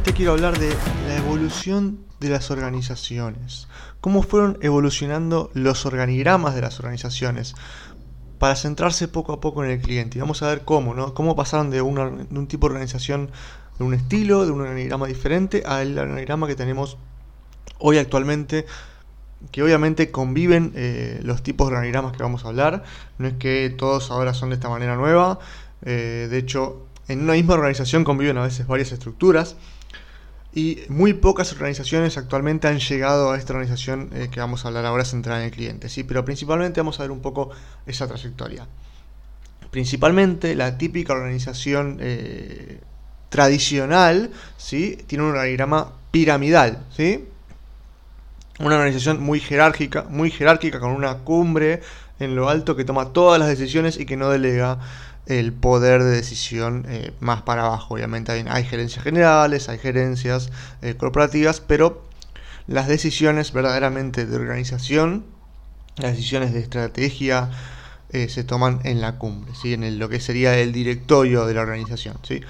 te 0.00 0.12
quiero 0.12 0.32
hablar 0.32 0.58
de 0.58 0.68
la 1.08 1.16
evolución 1.16 1.98
de 2.20 2.28
las 2.28 2.52
organizaciones. 2.52 3.66
Cómo 4.00 4.22
fueron 4.22 4.58
evolucionando 4.62 5.50
los 5.54 5.86
organigramas 5.86 6.54
de 6.54 6.60
las 6.60 6.78
organizaciones 6.78 7.56
para 8.38 8.54
centrarse 8.54 9.08
poco 9.08 9.32
a 9.32 9.40
poco 9.40 9.64
en 9.64 9.70
el 9.70 9.80
cliente. 9.80 10.18
Y 10.18 10.20
vamos 10.20 10.42
a 10.42 10.48
ver 10.48 10.62
cómo, 10.64 10.94
¿no? 10.94 11.14
Cómo 11.14 11.34
pasaron 11.34 11.70
de, 11.70 11.82
un 11.82 12.46
tipo 12.46 12.68
de 12.68 12.74
organización, 12.74 13.30
de 13.78 13.84
un 13.84 13.94
estilo, 13.94 14.46
de 14.46 14.52
un 14.52 14.60
organigrama 14.60 15.06
diferente, 15.08 15.64
al 15.66 15.98
organigrama 15.98 16.46
que 16.46 16.54
tenemos 16.54 16.96
hoy 17.78 17.98
actualmente 17.98 18.66
que 19.52 19.62
obviamente 19.62 20.10
conviven 20.10 20.72
eh, 20.74 21.20
los 21.22 21.42
tipos 21.42 21.68
de 21.68 21.74
organigramas 21.74 22.12
que 22.16 22.22
vamos 22.22 22.44
a 22.44 22.48
hablar. 22.48 22.84
No 23.18 23.26
es 23.26 23.34
que 23.34 23.74
todos 23.76 24.12
ahora 24.12 24.32
son 24.32 24.50
de 24.50 24.56
esta 24.56 24.68
manera 24.68 24.94
nueva. 24.96 25.40
Eh, 25.82 26.28
de 26.30 26.38
hecho, 26.38 26.86
en 27.08 27.22
una 27.22 27.32
misma 27.32 27.54
organización 27.54 28.04
conviven 28.04 28.36
a 28.38 28.42
veces 28.42 28.66
varias 28.66 28.92
estructuras 28.92 29.56
y 30.58 30.82
muy 30.88 31.14
pocas 31.14 31.52
organizaciones 31.52 32.18
actualmente 32.18 32.66
han 32.66 32.80
llegado 32.80 33.30
a 33.30 33.38
esta 33.38 33.52
organización 33.52 34.10
eh, 34.12 34.26
que 34.28 34.40
vamos 34.40 34.64
a 34.64 34.68
hablar 34.68 34.86
ahora 34.86 35.04
centrada 35.04 35.38
en 35.38 35.46
el 35.46 35.52
cliente, 35.52 35.88
¿sí? 35.88 36.02
pero 36.02 36.24
principalmente 36.24 36.80
vamos 36.80 36.98
a 36.98 37.04
ver 37.04 37.12
un 37.12 37.20
poco 37.20 37.50
esa 37.86 38.08
trayectoria. 38.08 38.66
Principalmente 39.70 40.56
la 40.56 40.76
típica 40.76 41.12
organización 41.12 41.98
eh, 42.00 42.80
tradicional 43.28 44.32
¿sí? 44.56 44.98
tiene 45.06 45.22
un 45.22 45.30
organigrama 45.30 45.92
piramidal, 46.10 46.84
¿sí? 46.90 47.28
una 48.58 48.74
organización 48.74 49.22
muy 49.22 49.38
jerárquica, 49.38 50.06
muy 50.10 50.32
jerárquica 50.32 50.80
con 50.80 50.90
una 50.90 51.18
cumbre 51.18 51.82
en 52.18 52.34
lo 52.34 52.48
alto 52.48 52.74
que 52.74 52.84
toma 52.84 53.12
todas 53.12 53.38
las 53.38 53.48
decisiones 53.48 53.96
y 53.96 54.06
que 54.06 54.16
no 54.16 54.28
delega 54.28 54.80
el 55.28 55.52
poder 55.52 56.02
de 56.02 56.10
decisión 56.10 56.86
eh, 56.88 57.12
más 57.20 57.42
para 57.42 57.66
abajo. 57.66 57.94
Obviamente 57.94 58.32
hay, 58.32 58.64
gerencias 58.64 59.04
generales, 59.04 59.68
hay 59.68 59.78
gerencias 59.78 60.50
eh, 60.82 60.94
corporativas, 60.94 61.60
pero 61.60 62.02
las 62.66 62.88
decisiones 62.88 63.52
verdaderamente 63.52 64.26
de 64.26 64.36
organización, 64.36 65.24
las 65.96 66.12
decisiones 66.12 66.52
de 66.54 66.60
estrategia, 66.60 67.50
eh, 68.10 68.30
se 68.30 68.42
toman 68.42 68.80
en 68.84 69.02
la 69.02 69.18
cumbre, 69.18 69.52
¿sí? 69.54 69.74
en 69.74 69.98
lo 69.98 70.08
que 70.08 70.18
sería 70.18 70.58
el 70.58 70.72
directorio 70.72 71.46
de 71.46 71.54
la 71.54 71.60
organización. 71.60 72.16
¿sí? 72.22 72.40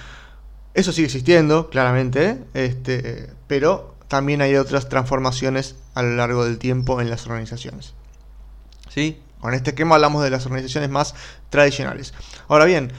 Eso 0.74 0.92
sigue 0.92 1.06
existiendo, 1.06 1.70
claramente, 1.70 2.38
este, 2.54 3.30
pero 3.48 3.96
también 4.06 4.40
hay 4.40 4.54
otras 4.54 4.88
transformaciones 4.88 5.74
a 5.94 6.02
lo 6.02 6.14
largo 6.14 6.44
del 6.44 6.58
tiempo 6.58 7.00
en 7.00 7.10
las 7.10 7.26
organizaciones. 7.26 7.94
¿Sí? 8.88 9.20
Con 9.40 9.54
este 9.54 9.70
esquema 9.70 9.96
hablamos 9.96 10.22
de 10.22 10.30
las 10.30 10.46
organizaciones 10.46 10.90
más 10.90 11.14
tradicionales. 11.50 12.14
Ahora 12.48 12.64
bien, 12.64 12.92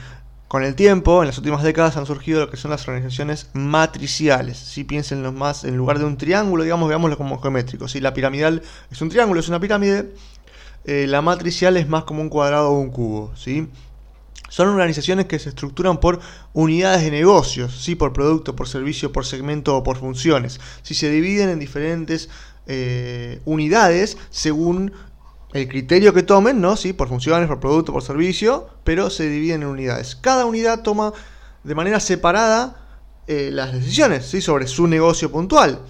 con 0.50 0.64
el 0.64 0.74
tiempo, 0.74 1.22
en 1.22 1.28
las 1.28 1.38
últimas 1.38 1.62
décadas 1.62 1.96
han 1.96 2.06
surgido 2.06 2.40
lo 2.40 2.50
que 2.50 2.56
son 2.56 2.70
las 2.72 2.86
organizaciones 2.88 3.50
matriciales. 3.52 4.58
Si 4.58 4.82
piensen 4.84 5.22
más, 5.34 5.64
en 5.64 5.76
lugar 5.76 5.98
de 5.98 6.04
un 6.04 6.16
triángulo, 6.16 6.64
digamos, 6.64 6.88
veámoslo 6.88 7.16
como 7.16 7.40
geométrico. 7.40 7.86
Si 7.86 8.00
la 8.00 8.14
piramidal 8.14 8.62
es 8.90 9.00
un 9.00 9.10
triángulo, 9.10 9.40
es 9.40 9.48
una 9.48 9.60
pirámide, 9.60 10.12
eh, 10.84 11.06
la 11.06 11.22
matricial 11.22 11.76
es 11.76 11.88
más 11.88 12.04
como 12.04 12.22
un 12.22 12.28
cuadrado 12.28 12.70
o 12.70 12.80
un 12.80 12.90
cubo. 12.90 13.32
¿sí? 13.36 13.68
Son 14.48 14.66
organizaciones 14.66 15.26
que 15.26 15.38
se 15.38 15.50
estructuran 15.50 16.00
por 16.00 16.18
unidades 16.52 17.02
de 17.02 17.12
negocios, 17.12 17.80
¿sí? 17.80 17.94
por 17.94 18.12
producto, 18.12 18.56
por 18.56 18.66
servicio, 18.66 19.12
por 19.12 19.26
segmento 19.26 19.76
o 19.76 19.84
por 19.84 19.98
funciones. 19.98 20.60
Si 20.82 20.94
se 20.94 21.10
dividen 21.10 21.48
en 21.48 21.60
diferentes 21.60 22.28
eh, 22.66 23.40
unidades 23.44 24.16
según 24.30 24.92
el 25.52 25.68
criterio 25.68 26.14
que 26.14 26.22
tomen, 26.22 26.60
¿no? 26.60 26.76
Sí, 26.76 26.92
por 26.92 27.08
funciones, 27.08 27.48
por 27.48 27.60
producto, 27.60 27.92
por 27.92 28.02
servicio, 28.02 28.68
pero 28.84 29.10
se 29.10 29.28
dividen 29.28 29.62
en 29.62 29.68
unidades. 29.68 30.16
Cada 30.16 30.46
unidad 30.46 30.82
toma 30.82 31.12
de 31.64 31.74
manera 31.74 32.00
separada 32.00 32.76
eh, 33.26 33.50
las 33.52 33.72
decisiones, 33.72 34.26
¿sí? 34.26 34.40
Sobre 34.40 34.66
su 34.66 34.86
negocio 34.86 35.30
puntual. 35.30 35.80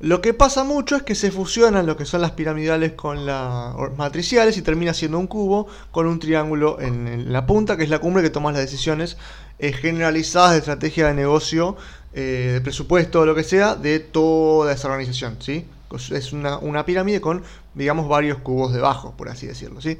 Lo 0.00 0.20
que 0.20 0.34
pasa 0.34 0.64
mucho 0.64 0.96
es 0.96 1.02
que 1.02 1.14
se 1.14 1.30
fusionan 1.30 1.86
lo 1.86 1.96
que 1.96 2.04
son 2.04 2.20
las 2.20 2.32
piramidales 2.32 2.92
con 2.92 3.24
las 3.24 3.74
matriciales 3.96 4.58
y 4.58 4.62
termina 4.62 4.92
siendo 4.92 5.18
un 5.18 5.26
cubo 5.26 5.68
con 5.92 6.06
un 6.06 6.18
triángulo 6.18 6.80
en, 6.80 7.32
la 7.32 7.46
punta, 7.46 7.76
que 7.76 7.84
es 7.84 7.90
la 7.90 8.00
cumbre 8.00 8.22
que 8.22 8.30
toma 8.30 8.52
las 8.52 8.60
decisiones 8.60 9.16
eh, 9.58 9.72
generalizadas 9.72 10.52
de 10.52 10.58
estrategia 10.58 11.06
de 11.06 11.14
negocio, 11.14 11.76
eh, 12.14 12.50
de 12.54 12.60
presupuesto, 12.60 13.26
lo 13.26 13.34
que 13.34 13.44
sea, 13.44 13.74
de 13.74 14.00
toda 14.00 14.72
esa 14.72 14.88
organización, 14.88 15.36
¿sí? 15.40 15.66
Es 16.10 16.32
una, 16.32 16.58
una 16.58 16.84
pirámide 16.84 17.20
con 17.20 17.44
digamos, 17.74 18.08
varios 18.08 18.38
cubos 18.38 18.72
debajo, 18.72 19.14
por 19.16 19.28
así 19.28 19.46
decirlo, 19.46 19.80
¿sí? 19.80 19.98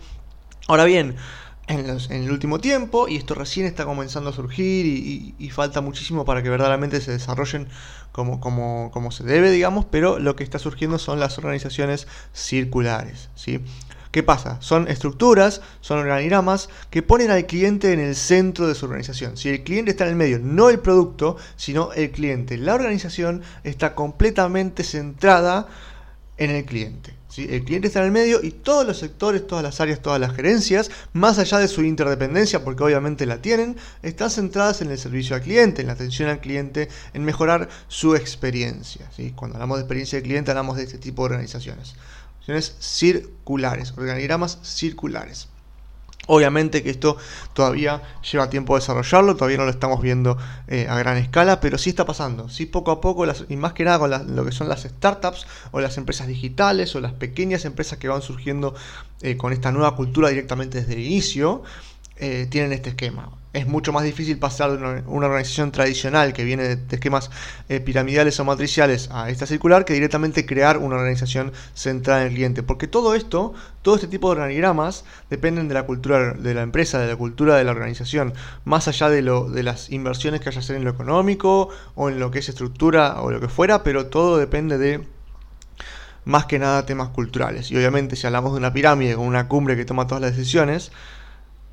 Ahora 0.68 0.84
bien, 0.84 1.16
en, 1.66 1.88
el 2.10 2.30
último 2.30 2.60
tiempo, 2.60 3.08
y 3.08 3.16
esto 3.16 3.34
recién 3.34 3.66
está 3.66 3.84
comenzando 3.84 4.30
a 4.30 4.32
surgir 4.32 4.86
y, 4.86 5.50
falta 5.50 5.80
muchísimo 5.80 6.24
para 6.24 6.42
que 6.42 6.48
verdaderamente 6.48 7.00
se 7.00 7.12
desarrollen 7.12 7.68
como, 8.12 8.40
como, 8.40 8.90
como, 8.92 9.10
se 9.10 9.24
debe, 9.24 9.50
digamos, 9.50 9.84
pero 9.84 10.18
lo 10.18 10.36
que 10.36 10.44
está 10.44 10.58
surgiendo 10.58 10.98
son 10.98 11.20
las 11.20 11.38
organizaciones 11.38 12.06
circulares, 12.32 13.28
¿sí? 13.34 13.60
¿Qué 14.14 14.22
pasa? 14.22 14.58
Son 14.60 14.86
estructuras, 14.86 15.60
son 15.80 15.98
organigramas 15.98 16.68
que 16.88 17.02
ponen 17.02 17.32
al 17.32 17.46
cliente 17.46 17.92
en 17.92 17.98
el 17.98 18.14
centro 18.14 18.68
de 18.68 18.76
su 18.76 18.86
organización. 18.86 19.36
Si 19.36 19.48
el 19.48 19.64
cliente 19.64 19.90
está 19.90 20.04
en 20.04 20.10
el 20.10 20.16
medio, 20.16 20.38
no 20.38 20.70
el 20.70 20.78
producto, 20.78 21.36
sino 21.56 21.92
el 21.94 22.12
cliente. 22.12 22.56
La 22.56 22.76
organización 22.76 23.42
está 23.64 23.96
completamente 23.96 24.84
centrada 24.84 25.66
en 26.36 26.50
el 26.52 26.64
cliente. 26.64 27.12
El 27.36 27.64
cliente 27.64 27.88
está 27.88 27.98
en 27.98 28.06
el 28.06 28.12
medio 28.12 28.40
y 28.40 28.52
todos 28.52 28.86
los 28.86 28.98
sectores, 28.98 29.48
todas 29.48 29.64
las 29.64 29.80
áreas, 29.80 30.00
todas 30.00 30.20
las 30.20 30.32
gerencias, 30.32 30.92
más 31.12 31.40
allá 31.40 31.58
de 31.58 31.66
su 31.66 31.82
interdependencia, 31.82 32.62
porque 32.62 32.84
obviamente 32.84 33.26
la 33.26 33.42
tienen, 33.42 33.76
están 34.04 34.30
centradas 34.30 34.80
en 34.80 34.92
el 34.92 34.98
servicio 34.98 35.34
al 35.34 35.42
cliente, 35.42 35.80
en 35.80 35.88
la 35.88 35.94
atención 35.94 36.28
al 36.28 36.38
cliente, 36.38 36.88
en 37.14 37.24
mejorar 37.24 37.68
su 37.88 38.14
experiencia. 38.14 39.10
¿sí? 39.16 39.32
Cuando 39.34 39.56
hablamos 39.56 39.78
de 39.78 39.82
experiencia 39.82 40.18
del 40.18 40.28
cliente 40.28 40.52
hablamos 40.52 40.76
de 40.76 40.84
este 40.84 40.98
tipo 40.98 41.22
de 41.22 41.34
organizaciones. 41.34 41.96
Circulares, 42.46 43.94
organigramas 43.96 44.58
circulares. 44.62 45.48
Obviamente 46.26 46.82
que 46.82 46.90
esto 46.90 47.18
todavía 47.52 48.00
lleva 48.30 48.48
tiempo 48.48 48.76
desarrollarlo, 48.76 49.36
todavía 49.36 49.58
no 49.58 49.64
lo 49.64 49.70
estamos 49.70 50.00
viendo 50.00 50.38
eh, 50.68 50.86
a 50.88 50.96
gran 50.98 51.18
escala, 51.18 51.60
pero 51.60 51.76
sí 51.76 51.90
está 51.90 52.06
pasando. 52.06 52.48
Sí, 52.48 52.64
poco 52.64 52.90
a 52.90 53.00
poco, 53.00 53.26
y 53.48 53.56
más 53.56 53.74
que 53.74 53.84
nada 53.84 53.98
con 53.98 54.34
lo 54.34 54.44
que 54.44 54.52
son 54.52 54.68
las 54.68 54.84
startups 54.84 55.46
o 55.70 55.80
las 55.80 55.98
empresas 55.98 56.26
digitales 56.26 56.94
o 56.96 57.00
las 57.00 57.12
pequeñas 57.12 57.66
empresas 57.66 57.98
que 57.98 58.08
van 58.08 58.22
surgiendo 58.22 58.74
eh, 59.20 59.36
con 59.36 59.52
esta 59.52 59.70
nueva 59.70 59.94
cultura 59.96 60.30
directamente 60.30 60.80
desde 60.80 60.94
el 60.94 61.00
inicio, 61.00 61.62
eh, 62.16 62.46
tienen 62.48 62.72
este 62.72 62.90
esquema. 62.90 63.30
Es 63.52 63.68
mucho 63.68 63.92
más 63.92 64.02
difícil 64.02 64.38
pasar 64.38 64.72
de 64.72 64.76
una, 64.76 65.26
organización 65.26 65.70
tradicional 65.70 66.32
que 66.32 66.42
viene 66.42 66.62
de, 66.64 66.94
esquemas 66.94 67.30
eh, 67.68 67.78
piramidales 67.80 68.38
o 68.40 68.44
matriciales 68.44 69.08
a 69.12 69.30
esta 69.30 69.46
circular 69.46 69.84
que 69.84 69.94
directamente 69.94 70.44
crear 70.44 70.78
una 70.78 70.96
organización 70.96 71.52
centrada 71.74 72.22
en 72.22 72.28
el 72.28 72.34
cliente. 72.34 72.62
Porque 72.64 72.88
todo 72.88 73.14
esto, 73.14 73.54
todo 73.82 73.94
este 73.94 74.08
tipo 74.08 74.28
de 74.28 74.40
organigramas 74.40 75.04
dependen 75.30 75.68
de 75.68 75.74
la 75.74 75.84
cultura 75.84 76.34
de 76.34 76.54
la 76.54 76.62
empresa, 76.62 76.98
de 76.98 77.06
la 77.06 77.16
cultura 77.16 77.56
de 77.56 77.64
la 77.64 77.70
organización, 77.70 78.34
más 78.64 78.88
allá 78.88 79.08
de, 79.08 79.22
lo, 79.22 79.48
de 79.48 79.62
las 79.62 79.90
inversiones 79.90 80.40
que 80.40 80.48
haya 80.48 80.60
hacer 80.60 80.76
en 80.76 80.84
lo 80.84 80.90
económico 80.90 81.68
o 81.94 82.08
en 82.08 82.18
lo 82.18 82.30
que 82.30 82.40
es 82.40 82.48
estructura 82.48 83.22
o 83.22 83.30
lo 83.30 83.40
que 83.40 83.48
fuera, 83.48 83.82
pero 83.84 84.06
todo 84.06 84.36
depende 84.36 84.78
de 84.78 85.06
más 86.24 86.46
que 86.46 86.58
nada 86.58 86.86
temas 86.86 87.10
culturales. 87.10 87.70
Y 87.70 87.76
obviamente 87.76 88.16
si 88.16 88.26
hablamos 88.26 88.52
de 88.52 88.58
una 88.58 88.72
pirámide 88.72 89.14
con 89.14 89.26
una 89.26 89.48
cumbre 89.48 89.76
que 89.76 89.84
toma 89.84 90.06
todas 90.06 90.22
las 90.22 90.36
decisiones, 90.36 90.90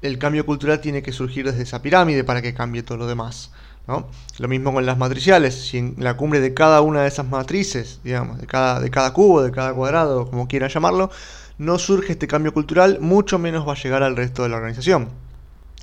el 0.01 0.17
cambio 0.17 0.45
cultural 0.45 0.81
tiene 0.81 1.03
que 1.03 1.11
surgir 1.11 1.45
desde 1.45 1.63
esa 1.63 1.81
pirámide 1.81 2.23
para 2.23 2.41
que 2.41 2.53
cambie 2.53 2.83
todo 2.83 2.97
lo 2.97 3.07
demás. 3.07 3.51
¿no? 3.87 4.07
Lo 4.37 4.47
mismo 4.47 4.73
con 4.73 4.85
las 4.85 4.97
matriciales, 4.97 5.55
si 5.55 5.77
en 5.77 5.95
la 5.97 6.15
cumbre 6.15 6.39
de 6.39 6.53
cada 6.53 6.81
una 6.81 7.01
de 7.01 7.07
esas 7.07 7.27
matrices, 7.27 7.99
digamos, 8.03 8.39
de 8.39 8.47
cada, 8.47 8.79
de 8.79 8.89
cada 8.89 9.13
cubo, 9.13 9.41
de 9.41 9.51
cada 9.51 9.73
cuadrado, 9.73 10.29
como 10.29 10.47
quieran 10.47 10.69
llamarlo, 10.69 11.11
no 11.57 11.77
surge 11.77 12.13
este 12.13 12.27
cambio 12.27 12.53
cultural, 12.53 12.99
mucho 13.01 13.37
menos 13.39 13.67
va 13.67 13.73
a 13.73 13.75
llegar 13.75 14.03
al 14.03 14.15
resto 14.15 14.43
de 14.43 14.49
la 14.49 14.57
organización. 14.57 15.09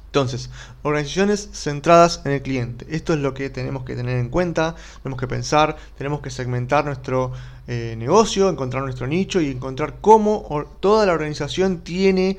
Entonces, 0.06 0.48
organizaciones 0.82 1.50
centradas 1.52 2.22
en 2.24 2.32
el 2.32 2.40
cliente. 2.42 2.86
Esto 2.88 3.12
es 3.12 3.20
lo 3.20 3.34
que 3.34 3.50
tenemos 3.50 3.84
que 3.84 3.94
tener 3.94 4.16
en 4.16 4.30
cuenta, 4.30 4.74
tenemos 5.02 5.20
que 5.20 5.28
pensar, 5.28 5.76
tenemos 5.98 6.20
que 6.20 6.30
segmentar 6.30 6.86
nuestro 6.86 7.32
eh, 7.66 7.94
negocio, 7.98 8.48
encontrar 8.48 8.82
nuestro 8.84 9.06
nicho 9.06 9.40
y 9.40 9.50
encontrar 9.50 9.96
cómo 10.00 10.66
toda 10.80 11.04
la 11.04 11.12
organización 11.12 11.80
tiene 11.80 12.38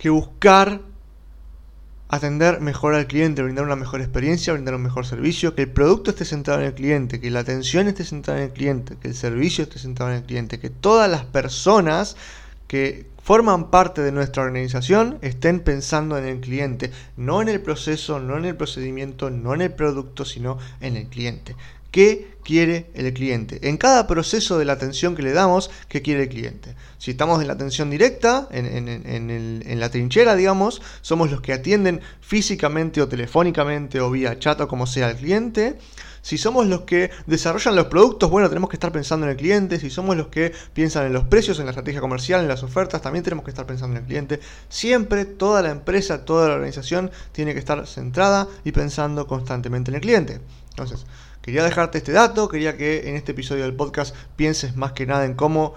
que 0.00 0.08
buscar 0.08 0.80
atender 2.08 2.62
mejor 2.62 2.94
al 2.94 3.06
cliente, 3.06 3.42
brindar 3.42 3.66
una 3.66 3.76
mejor 3.76 4.00
experiencia, 4.00 4.54
brindar 4.54 4.74
un 4.74 4.82
mejor 4.82 5.04
servicio, 5.04 5.54
que 5.54 5.60
el 5.60 5.70
producto 5.70 6.10
esté 6.10 6.24
centrado 6.24 6.60
en 6.60 6.68
el 6.68 6.74
cliente, 6.74 7.20
que 7.20 7.30
la 7.30 7.40
atención 7.40 7.86
esté 7.86 8.04
centrada 8.04 8.40
en 8.40 8.46
el 8.46 8.52
cliente, 8.54 8.96
que 8.96 9.08
el 9.08 9.14
servicio 9.14 9.64
esté 9.64 9.78
centrado 9.78 10.12
en 10.12 10.16
el 10.16 10.24
cliente, 10.24 10.58
que 10.58 10.70
todas 10.70 11.10
las 11.10 11.26
personas 11.26 12.16
que 12.66 13.10
forman 13.22 13.70
parte 13.70 14.00
de 14.00 14.10
nuestra 14.10 14.42
organización 14.42 15.18
estén 15.20 15.60
pensando 15.60 16.16
en 16.16 16.24
el 16.24 16.40
cliente, 16.40 16.90
no 17.18 17.42
en 17.42 17.50
el 17.50 17.60
proceso, 17.60 18.20
no 18.20 18.38
en 18.38 18.46
el 18.46 18.56
procedimiento, 18.56 19.28
no 19.28 19.52
en 19.52 19.60
el 19.60 19.72
producto, 19.74 20.24
sino 20.24 20.56
en 20.80 20.96
el 20.96 21.08
cliente. 21.08 21.56
Qué 21.90 22.30
quiere 22.42 22.90
el 22.94 23.12
cliente. 23.12 23.68
En 23.68 23.76
cada 23.76 24.06
proceso 24.06 24.58
de 24.58 24.64
la 24.64 24.72
atención 24.72 25.14
que 25.14 25.22
le 25.22 25.32
damos, 25.32 25.70
qué 25.88 26.02
quiere 26.02 26.24
el 26.24 26.28
cliente. 26.28 26.74
Si 26.98 27.12
estamos 27.12 27.40
en 27.40 27.46
la 27.46 27.54
atención 27.54 27.90
directa, 27.90 28.48
en, 28.50 29.80
la 29.80 29.90
trinchera, 29.90 30.34
digamos, 30.34 30.82
somos 31.00 31.30
los 31.30 31.40
que 31.40 31.52
atienden 31.52 32.00
físicamente 32.20 33.02
o 33.02 33.08
telefónicamente 33.08 34.00
o 34.00 34.10
vía 34.10 34.38
chat 34.38 34.60
o 34.60 34.68
como 34.68 34.86
sea 34.86 35.08
al 35.08 35.16
cliente. 35.16 35.78
Si 36.22 36.36
somos 36.36 36.66
los 36.66 36.82
que 36.82 37.10
desarrollan 37.26 37.76
los 37.76 37.86
productos, 37.86 38.28
bueno, 38.28 38.48
tenemos 38.48 38.68
que 38.68 38.76
estar 38.76 38.92
pensando 38.92 39.24
en 39.26 39.30
el 39.30 39.38
cliente. 39.38 39.80
Si 39.80 39.88
somos 39.88 40.16
los 40.16 40.26
que 40.26 40.52
piensan 40.74 41.06
en 41.06 41.14
los 41.14 41.24
precios, 41.24 41.58
en 41.60 41.64
la 41.64 41.70
estrategia 41.70 42.00
comercial, 42.00 42.42
en 42.42 42.48
las 42.48 42.62
ofertas, 42.62 43.00
también 43.00 43.22
tenemos 43.22 43.44
que 43.44 43.50
estar 43.50 43.64
pensando 43.64 43.96
en 43.96 44.02
el 44.02 44.08
cliente. 44.08 44.40
Siempre 44.68 45.24
toda 45.24 45.62
la 45.62 45.70
empresa, 45.70 46.26
toda 46.26 46.48
la 46.48 46.54
organización 46.54 47.10
tiene 47.32 47.54
que 47.54 47.58
estar 47.58 47.86
centrada 47.86 48.48
y 48.64 48.72
pensando 48.72 49.26
constantemente 49.26 49.90
en 49.90 49.94
el 49.94 50.00
cliente. 50.02 50.40
Entonces, 50.70 51.06
Quería 51.42 51.64
dejarte 51.64 51.98
este 51.98 52.12
dato, 52.12 52.48
quería 52.48 52.76
que 52.76 53.08
en 53.08 53.16
este 53.16 53.32
episodio 53.32 53.64
del 53.64 53.74
podcast 53.74 54.14
pienses 54.36 54.76
más 54.76 54.92
que 54.92 55.06
nada 55.06 55.24
en 55.24 55.34
cómo 55.34 55.74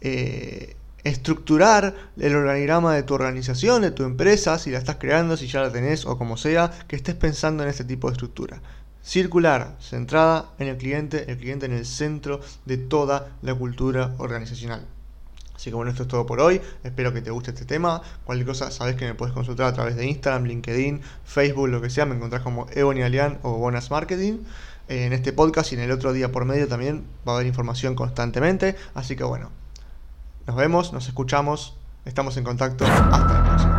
eh, 0.00 0.76
estructurar 1.04 1.94
el 2.18 2.34
organigrama 2.34 2.94
de 2.94 3.04
tu 3.04 3.14
organización, 3.14 3.82
de 3.82 3.92
tu 3.92 4.02
empresa, 4.02 4.58
si 4.58 4.70
la 4.70 4.78
estás 4.78 4.96
creando, 4.96 5.36
si 5.36 5.46
ya 5.46 5.60
la 5.60 5.72
tenés 5.72 6.04
o 6.04 6.18
como 6.18 6.36
sea, 6.36 6.72
que 6.88 6.96
estés 6.96 7.14
pensando 7.14 7.62
en 7.62 7.68
este 7.68 7.84
tipo 7.84 8.08
de 8.08 8.14
estructura. 8.14 8.60
Circular, 9.02 9.76
centrada 9.80 10.50
en 10.58 10.68
el 10.68 10.76
cliente, 10.76 11.30
el 11.30 11.38
cliente 11.38 11.66
en 11.66 11.72
el 11.72 11.86
centro 11.86 12.40
de 12.66 12.76
toda 12.76 13.28
la 13.42 13.54
cultura 13.54 14.14
organizacional. 14.18 14.84
Así 15.54 15.70
que 15.70 15.76
bueno, 15.76 15.90
esto 15.90 16.02
es 16.02 16.08
todo 16.08 16.26
por 16.26 16.40
hoy. 16.40 16.60
Espero 16.84 17.12
que 17.12 17.20
te 17.20 17.30
guste 17.30 17.50
este 17.50 17.64
tema. 17.64 18.00
Cualquier 18.24 18.46
cosa, 18.46 18.70
sabes 18.70 18.94
que 18.94 19.06
me 19.06 19.14
puedes 19.14 19.34
consultar 19.34 19.66
a 19.66 19.72
través 19.72 19.96
de 19.96 20.06
Instagram, 20.06 20.44
LinkedIn, 20.44 21.00
Facebook, 21.24 21.68
lo 21.68 21.80
que 21.80 21.90
sea. 21.90 22.06
Me 22.06 22.14
encontrás 22.14 22.42
como 22.42 22.66
Ebony 22.70 23.02
Alian 23.02 23.38
o 23.42 23.54
Bonas 23.54 23.90
Marketing 23.90 24.38
en 24.88 25.12
este 25.12 25.32
podcast 25.32 25.72
y 25.72 25.76
en 25.76 25.82
el 25.82 25.90
otro 25.90 26.12
día 26.12 26.32
por 26.32 26.44
medio 26.44 26.68
también 26.68 27.06
va 27.26 27.32
a 27.32 27.34
haber 27.36 27.46
información 27.46 27.94
constantemente. 27.94 28.76
Así 28.94 29.16
que 29.16 29.24
bueno, 29.24 29.50
nos 30.46 30.56
vemos, 30.56 30.92
nos 30.92 31.08
escuchamos, 31.08 31.76
estamos 32.04 32.36
en 32.36 32.44
contacto. 32.44 32.84
Hasta 32.86 33.32
la 33.32 33.44
próxima. 33.44 33.77